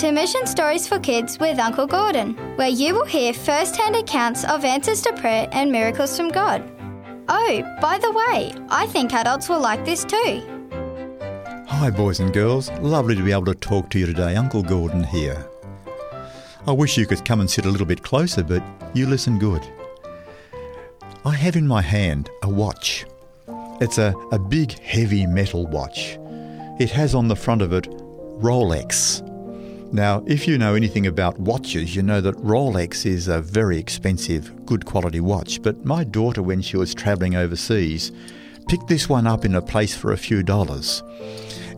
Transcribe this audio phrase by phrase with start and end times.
[0.00, 4.44] To Mission Stories for Kids with Uncle Gordon, where you will hear first hand accounts
[4.44, 6.62] of answers to prayer and miracles from God.
[7.28, 10.40] Oh, by the way, I think adults will like this too.
[11.66, 12.70] Hi, boys and girls.
[12.80, 14.36] Lovely to be able to talk to you today.
[14.36, 15.46] Uncle Gordon here.
[16.66, 18.62] I wish you could come and sit a little bit closer, but
[18.94, 19.62] you listen good.
[21.26, 23.04] I have in my hand a watch.
[23.82, 26.16] It's a, a big, heavy metal watch.
[26.80, 27.84] It has on the front of it
[28.40, 29.26] Rolex.
[29.92, 34.64] Now, if you know anything about watches, you know that Rolex is a very expensive,
[34.64, 35.60] good quality watch.
[35.60, 38.12] But my daughter, when she was travelling overseas,
[38.68, 41.02] picked this one up in a place for a few dollars.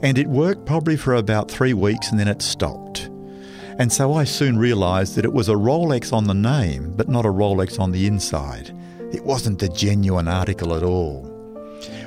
[0.02, 3.08] And it worked probably for about three weeks and then it stopped.
[3.78, 7.24] And so I soon realised that it was a Rolex on the name, but not
[7.24, 8.76] a Rolex on the inside.
[9.10, 11.31] It wasn't the genuine article at all.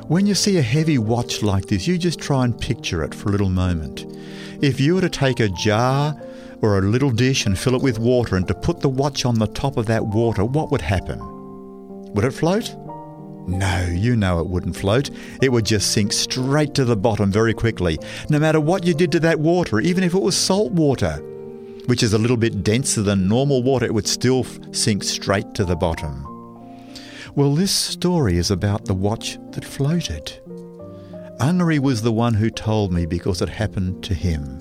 [0.07, 3.29] When you see a heavy watch like this, you just try and picture it for
[3.29, 4.05] a little moment.
[4.61, 6.15] If you were to take a jar
[6.61, 9.39] or a little dish and fill it with water and to put the watch on
[9.39, 11.17] the top of that water, what would happen?
[12.13, 12.75] Would it float?
[13.47, 15.09] No, you know it wouldn't float.
[15.41, 17.97] It would just sink straight to the bottom very quickly,
[18.29, 21.13] no matter what you did to that water, even if it was salt water,
[21.87, 25.65] which is a little bit denser than normal water, it would still sink straight to
[25.65, 26.34] the bottom.
[27.35, 30.39] Well, this story is about the watch that floated.
[31.41, 34.59] Ungary was the one who told me because it happened to him.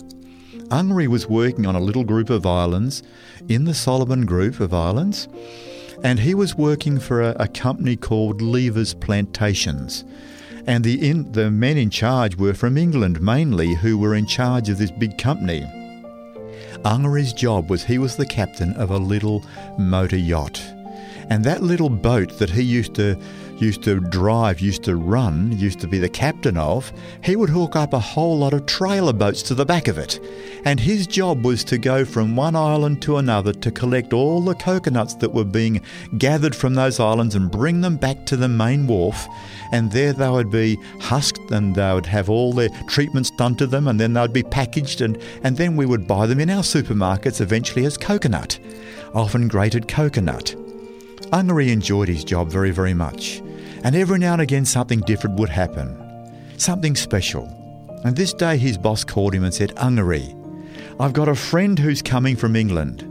[0.72, 3.04] Ungary was working on a little group of islands
[3.48, 5.28] in the Solomon Group of Islands,
[6.02, 10.04] and he was working for a, a company called Lever's Plantations.
[10.66, 14.68] And the, in, the men in charge were from England mainly, who were in charge
[14.68, 15.62] of this big company.
[16.84, 19.44] Ungary's job was he was the captain of a little
[19.78, 20.60] motor yacht.
[21.30, 23.18] And that little boat that he used to
[23.58, 26.92] used to drive, used to run, used to be the captain of,
[27.22, 30.20] he would hook up a whole lot of trailer boats to the back of it.
[30.64, 34.54] And his job was to go from one island to another to collect all the
[34.54, 35.80] coconuts that were being
[36.18, 39.26] gathered from those islands and bring them back to the main wharf.
[39.72, 43.66] And there they would be husked and they would have all their treatments done to
[43.66, 46.50] them and then they would be packaged and, and then we would buy them in
[46.50, 48.58] our supermarkets eventually as coconut,
[49.14, 50.54] often grated coconut.
[51.34, 53.42] Ungary enjoyed his job very, very much,
[53.82, 55.98] and every now and again something different would happen,
[56.58, 57.48] something special.
[58.04, 60.32] And this day his boss called him and said, Ungary,
[61.00, 63.02] I've got a friend who's coming from England,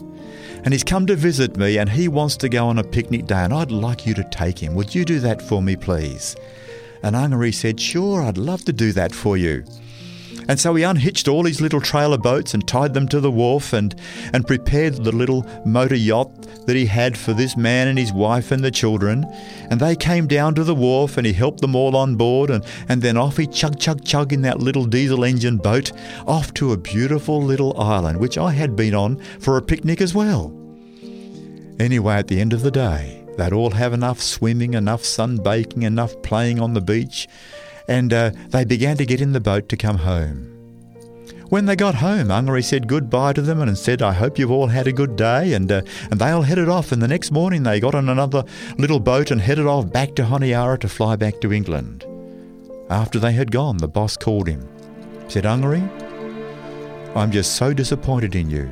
[0.63, 3.43] and he's come to visit me, and he wants to go on a picnic day,
[3.43, 4.73] and I'd like you to take him.
[4.73, 6.37] Would you do that for me, please?
[7.03, 9.65] And Ungary said, Sure, I'd love to do that for you.
[10.47, 13.73] And so he unhitched all his little trailer boats and tied them to the wharf
[13.73, 13.95] and,
[14.33, 16.29] and prepared the little motor yacht
[16.65, 19.25] that he had for this man and his wife and the children.
[19.69, 22.65] And they came down to the wharf and he helped them all on board and,
[22.89, 25.91] and then off he chug chug chug in that little diesel engine boat
[26.27, 30.13] off to a beautiful little island which I had been on for a picnic as
[30.13, 30.53] well.
[31.79, 36.21] Anyway, at the end of the day, they'd all have enough swimming, enough sunbaking, enough
[36.21, 37.27] playing on the beach
[37.87, 40.53] and uh, they began to get in the boat to come home.
[41.49, 44.67] When they got home, Ungary said goodbye to them and said, I hope you've all
[44.67, 45.53] had a good day.
[45.53, 46.91] And, uh, and they all headed off.
[46.91, 48.43] And the next morning, they got on another
[48.79, 52.05] little boat and headed off back to Honiara to fly back to England.
[52.89, 54.67] After they had gone, the boss called him.
[55.27, 55.87] Said, Ungary,
[57.15, 58.65] I'm just so disappointed in you.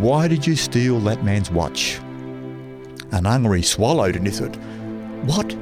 [0.00, 1.98] Why did you steal that man's watch?
[3.12, 4.56] And Ungary swallowed and he said,
[5.26, 5.54] What?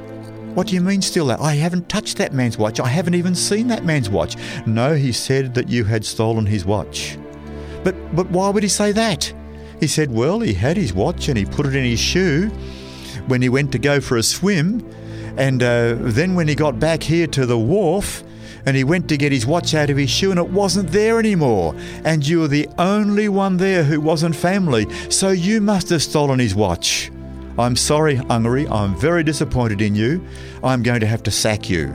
[0.55, 1.39] What do you mean steal that?
[1.39, 2.79] I haven't touched that man's watch.
[2.79, 4.35] I haven't even seen that man's watch.
[4.65, 7.17] No, he said that you had stolen his watch.
[7.83, 9.31] But but why would he say that?
[9.79, 12.47] He said, well, he had his watch and he put it in his shoe
[13.27, 14.85] when he went to go for a swim.
[15.37, 18.23] And uh, then when he got back here to the wharf,
[18.65, 21.17] and he went to get his watch out of his shoe and it wasn't there
[21.17, 21.73] anymore.
[22.03, 26.39] And you were the only one there who wasn't family, so you must have stolen
[26.39, 27.09] his watch.
[27.57, 30.25] I'm sorry, Ungary, I'm very disappointed in you.
[30.63, 31.87] I'm going to have to sack you.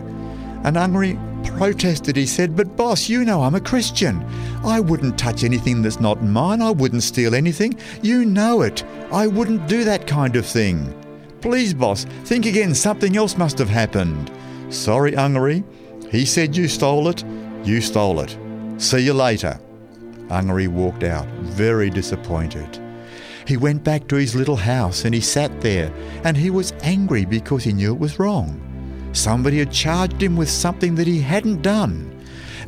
[0.64, 2.16] And Ungary protested.
[2.16, 4.24] He said, But boss, you know I'm a Christian.
[4.64, 6.62] I wouldn't touch anything that's not mine.
[6.62, 7.78] I wouldn't steal anything.
[8.02, 8.82] You know it.
[9.12, 10.92] I wouldn't do that kind of thing.
[11.40, 12.74] Please, boss, think again.
[12.74, 14.30] Something else must have happened.
[14.70, 15.64] Sorry, Ungary.
[16.10, 17.22] He said you stole it.
[17.64, 18.36] You stole it.
[18.78, 19.60] See you later.
[20.28, 22.80] Ungary walked out, very disappointed.
[23.46, 25.92] He went back to his little house and he sat there,
[26.24, 28.60] and he was angry because he knew it was wrong.
[29.12, 32.10] Somebody had charged him with something that he hadn't done.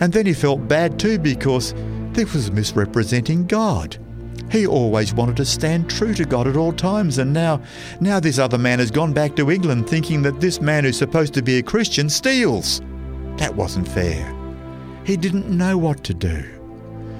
[0.01, 1.75] And then he felt bad too because
[2.13, 3.97] this was misrepresenting God.
[4.51, 7.63] He always wanted to stand true to God at all times, and now,
[8.01, 11.35] now this other man has gone back to England thinking that this man who's supposed
[11.35, 12.81] to be a Christian steals.
[13.39, 14.33] That wasn't fair.
[15.05, 16.56] He didn't know what to do.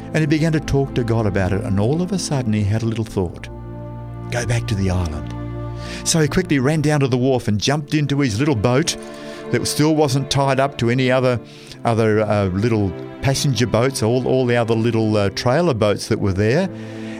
[0.07, 2.65] And he began to talk to God about it, and all of a sudden he
[2.65, 3.49] had a little thought
[4.31, 5.33] go back to the island.
[6.05, 8.97] So he quickly ran down to the wharf and jumped into his little boat
[9.53, 11.41] that still wasn't tied up to any other
[11.85, 12.91] other uh, little
[13.23, 16.69] passenger boats, all, all the other little uh, trailer boats that were there,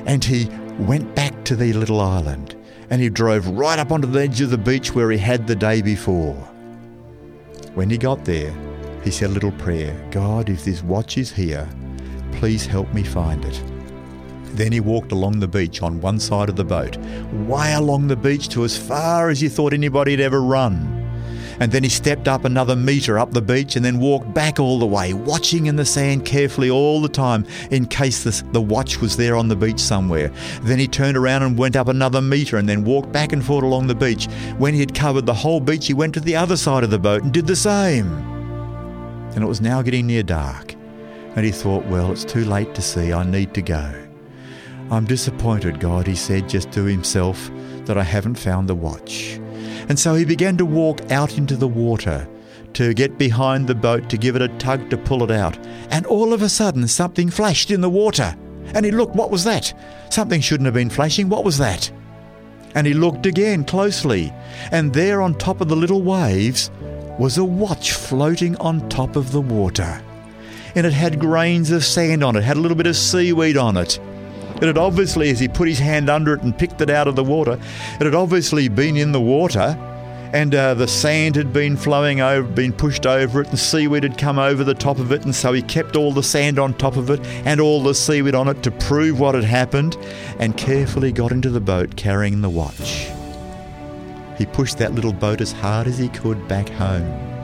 [0.07, 0.49] and he
[0.81, 2.57] went back to the little island
[2.91, 5.57] and he drove right up onto the edge of the beach where he had the
[5.57, 6.35] day before.
[7.75, 8.55] When he got there,
[9.03, 11.69] he said a little prayer God, if this watch is here,
[12.37, 13.63] please help me find it.
[14.57, 16.97] Then he walked along the beach on one side of the boat,
[17.47, 20.97] way along the beach to as far as you thought anybody had ever run.
[21.59, 24.79] And then he stepped up another metre up the beach and then walked back all
[24.79, 29.01] the way, watching in the sand carefully all the time in case the, the watch
[29.01, 30.31] was there on the beach somewhere.
[30.63, 33.65] Then he turned around and went up another metre and then walked back and forth
[33.65, 34.27] along the beach.
[34.59, 36.99] When he had covered the whole beach, he went to the other side of the
[36.99, 38.13] boat and did the same.
[39.35, 40.76] And it was now getting near dark.
[41.37, 43.95] And he thought, well, it's too late to see, I need to go.
[44.91, 47.51] I'm disappointed, God, he said just to himself,
[47.85, 49.39] that I haven't found the watch.
[49.89, 52.27] And so he began to walk out into the water
[52.73, 55.59] to get behind the boat to give it a tug to pull it out.
[55.91, 58.37] And all of a sudden, something flashed in the water.
[58.75, 59.73] And he looked, what was that?
[60.11, 61.29] Something shouldn't have been flashing.
[61.29, 61.91] What was that?
[62.75, 64.33] And he looked again closely.
[64.73, 66.71] And there on top of the little waves
[67.19, 70.03] was a watch floating on top of the water.
[70.77, 73.77] And it had grains of sand on it, had a little bit of seaweed on
[73.77, 73.99] it.
[74.57, 77.17] It had obviously, as he put his hand under it and picked it out of
[77.17, 77.59] the water,
[77.99, 79.77] it had obviously been in the water
[80.33, 84.19] and uh, the sand had been flowing over, been pushed over it, and seaweed had
[84.19, 86.97] come over the top of it, and so he kept all the sand on top
[86.97, 89.97] of it and all the seaweed on it to prove what had happened,
[90.39, 93.09] and carefully got into the boat carrying the watch.
[94.37, 97.36] He pushed that little boat as hard as he could back home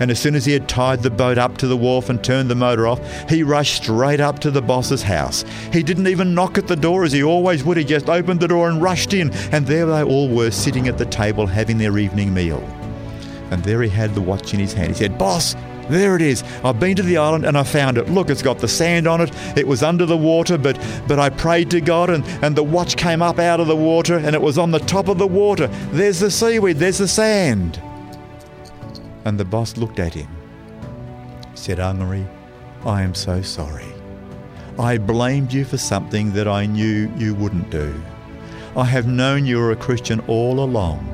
[0.00, 2.50] and as soon as he had tied the boat up to the wharf and turned
[2.50, 5.44] the motor off, he rushed straight up to the boss's house.
[5.72, 8.48] He didn't even knock at the door as he always would, he just opened the
[8.48, 11.98] door and rushed in, and there they all were sitting at the table having their
[11.98, 12.60] evening meal.
[13.50, 14.88] And there he had the watch in his hand.
[14.88, 15.54] He said, Boss,
[15.90, 16.44] there it is.
[16.64, 18.08] I've been to the island and I found it.
[18.08, 19.32] Look, it's got the sand on it.
[19.56, 22.96] It was under the water, but but I prayed to God and, and the watch
[22.96, 25.66] came up out of the water and it was on the top of the water.
[25.90, 27.80] There's the seaweed, there's the sand.
[29.24, 30.28] And the boss looked at him,
[31.54, 32.26] said, ah, Ungary,
[32.84, 33.92] I am so sorry.
[34.78, 37.92] I blamed you for something that I knew you wouldn't do.
[38.76, 41.06] I have known you were a Christian all along,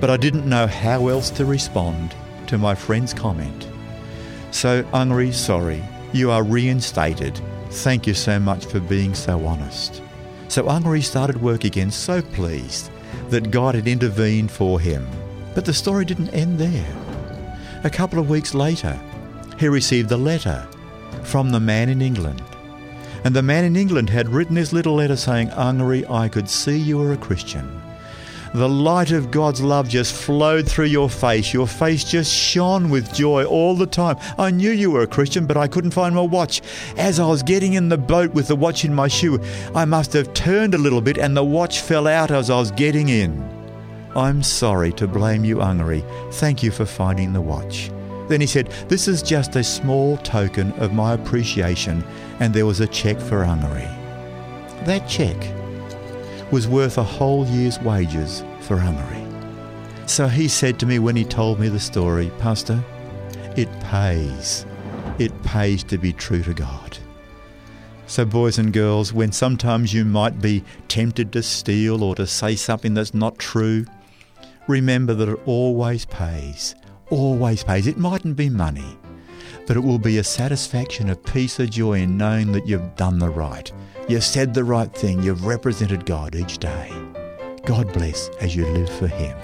[0.00, 2.14] but I didn't know how else to respond
[2.46, 3.68] to my friend's comment.
[4.50, 5.82] So, ah, Ungary, sorry,
[6.12, 7.38] you are reinstated.
[7.70, 10.02] Thank you so much for being so honest.
[10.48, 12.90] So, ah, Ungary started work again, so pleased
[13.28, 15.06] that God had intervened for him.
[15.54, 17.11] But the story didn't end there.
[17.84, 18.96] A couple of weeks later,
[19.58, 20.66] he received a letter
[21.24, 22.40] from the man in England.
[23.24, 26.76] And the man in England had written this little letter saying, Ungary, I could see
[26.76, 27.82] you were a Christian.
[28.54, 31.52] The light of God's love just flowed through your face.
[31.52, 34.16] Your face just shone with joy all the time.
[34.38, 36.62] I knew you were a Christian, but I couldn't find my watch.
[36.96, 39.40] As I was getting in the boat with the watch in my shoe,
[39.74, 42.70] I must have turned a little bit and the watch fell out as I was
[42.70, 43.61] getting in.
[44.14, 46.04] I'm sorry to blame you, Ungary.
[46.34, 47.90] Thank you for finding the watch.
[48.28, 52.04] Then he said, This is just a small token of my appreciation,
[52.38, 53.88] and there was a cheque for Ungary.
[54.84, 55.50] That cheque
[56.50, 59.28] was worth a whole year's wages for Ungary.
[60.08, 62.84] So he said to me when he told me the story, Pastor,
[63.56, 64.66] it pays.
[65.18, 66.98] It pays to be true to God.
[68.06, 72.56] So, boys and girls, when sometimes you might be tempted to steal or to say
[72.56, 73.86] something that's not true,
[74.68, 76.74] remember that it always pays.
[77.10, 77.86] Always pays.
[77.86, 78.96] It mightn't be money,
[79.66, 83.18] but it will be a satisfaction, a peace, a joy in knowing that you've done
[83.18, 83.70] the right.
[84.08, 85.22] You've said the right thing.
[85.22, 86.90] You've represented God each day.
[87.64, 89.36] God bless as you live for Him.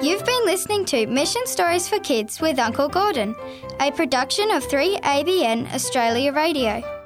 [0.00, 3.34] You've been listening to Mission Stories for Kids with Uncle Gordon,
[3.80, 6.97] a production of 3ABN Australia Radio.